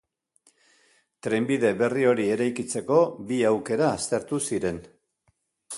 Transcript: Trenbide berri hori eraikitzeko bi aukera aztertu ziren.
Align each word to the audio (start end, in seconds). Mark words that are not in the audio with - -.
Trenbide 1.27 1.71
berri 1.81 2.07
hori 2.13 2.25
eraikitzeko 2.37 2.99
bi 3.29 3.39
aukera 3.53 3.95
aztertu 3.99 4.43
ziren. 4.51 4.83